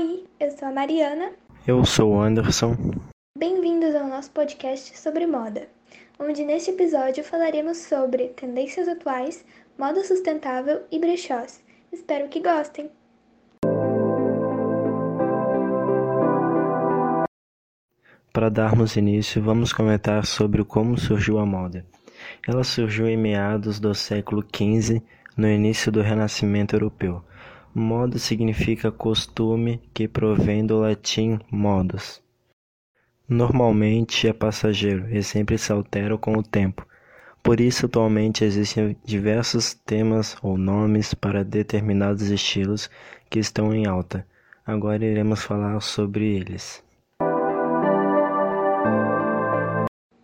[0.00, 1.32] Oi, eu sou a Mariana.
[1.66, 2.76] Eu sou o Anderson.
[3.36, 5.68] Bem-vindos ao nosso podcast sobre moda,
[6.20, 9.44] onde neste episódio falaremos sobre tendências atuais,
[9.76, 11.60] moda sustentável e brechós.
[11.92, 12.88] Espero que gostem!
[18.32, 21.84] Para darmos início, vamos comentar sobre como surgiu a moda.
[22.46, 25.02] Ela surgiu em meados do século XV,
[25.36, 27.20] no início do Renascimento Europeu.
[27.78, 32.20] Moda significa costume que provém do latim modus.
[33.28, 36.84] Normalmente é passageiro e sempre se altera com o tempo.
[37.40, 42.90] Por isso, atualmente existem diversos temas ou nomes para determinados estilos
[43.30, 44.26] que estão em alta.
[44.66, 46.82] Agora iremos falar sobre eles.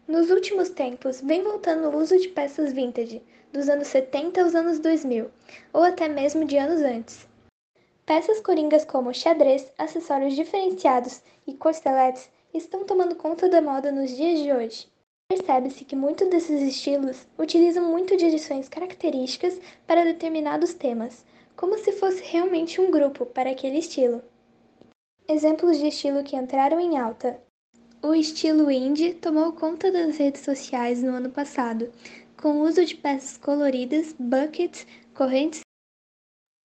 [0.09, 4.81] Nos últimos tempos, vem voltando o uso de peças vintage, dos anos 70 aos anos
[4.81, 5.31] 2000,
[5.73, 7.33] ou até mesmo de anos antes.
[8.07, 14.41] Peças coringas como xadrez, acessórios diferenciados e costeletes estão tomando conta da moda nos dias
[14.41, 14.89] de hoje.
[15.29, 21.25] Percebe-se que muitos desses estilos utilizam muito de edições características para determinados temas,
[21.57, 24.23] como se fosse realmente um grupo para aquele estilo.
[25.27, 27.41] Exemplos de estilo que entraram em alta
[28.07, 31.91] o estilo indie tomou conta das redes sociais no ano passado,
[32.37, 35.63] com o uso de peças coloridas, buckets, correntes,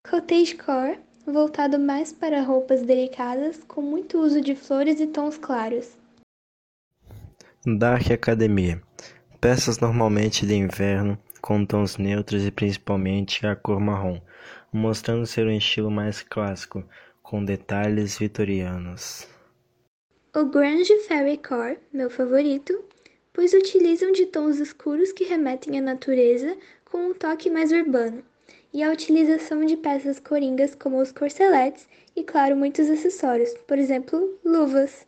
[0.05, 0.99] cottagecore,
[1.31, 5.97] voltado mais para roupas delicadas, com muito uso de flores e tons claros.
[7.65, 8.81] Dark Academia
[9.39, 14.19] peças normalmente de inverno, com tons neutros e principalmente a cor marrom,
[14.71, 16.83] mostrando ser um estilo mais clássico,
[17.23, 19.27] com detalhes vitorianos.
[20.35, 22.83] O Grunge Fairycore, meu favorito,
[23.31, 28.21] pois utilizam de tons escuros que remetem à natureza com um toque mais urbano,
[28.73, 34.39] e a utilização de peças coringas como os corseletes e, claro, muitos acessórios, por exemplo,
[34.43, 35.07] luvas.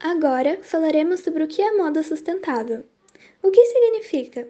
[0.00, 2.84] Agora falaremos sobre o que é moda sustentável.
[3.42, 4.48] O que significa?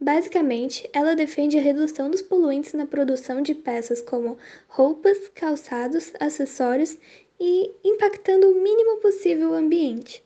[0.00, 6.96] Basicamente, ela defende a redução dos poluentes na produção de peças como roupas, calçados, acessórios
[7.40, 10.24] e impactando o mínimo possível o ambiente.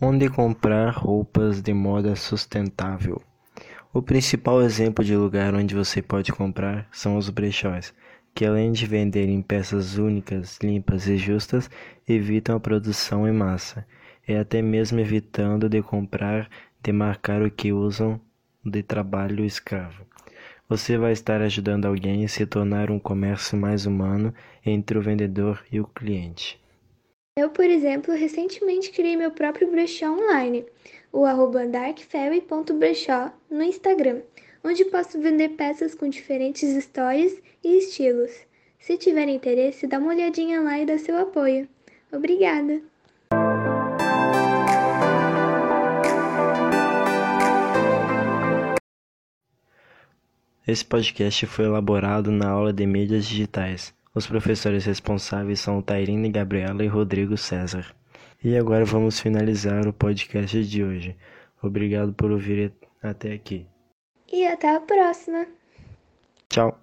[0.00, 3.20] Onde comprar roupas de moda sustentável?
[3.98, 7.92] O principal exemplo de lugar onde você pode comprar são os brechós,
[8.32, 11.68] que além de venderem peças únicas, limpas e justas,
[12.08, 13.84] evitam a produção em massa,
[14.28, 16.48] e até mesmo evitando de comprar
[16.80, 18.20] de marcar o que usam
[18.64, 20.06] de trabalho escravo.
[20.68, 24.32] Você vai estar ajudando alguém a se tornar um comércio mais humano
[24.64, 26.56] entre o vendedor e o cliente.
[27.38, 30.66] Eu, por exemplo, recentemente criei meu próprio brechó online,
[31.12, 31.24] o
[31.70, 34.22] darkfairy.brechó no Instagram,
[34.64, 38.32] onde posso vender peças com diferentes histórias e estilos.
[38.80, 41.68] Se tiver interesse, dá uma olhadinha lá e dá seu apoio.
[42.10, 42.82] Obrigada!
[50.66, 53.96] Esse podcast foi elaborado na aula de mídias digitais.
[54.18, 57.86] Os professores responsáveis são Tairine Gabriela e Rodrigo César.
[58.42, 61.16] E agora vamos finalizar o podcast de hoje.
[61.62, 63.64] Obrigado por ouvir até aqui.
[64.32, 65.46] E até a próxima.
[66.48, 66.76] Tchau.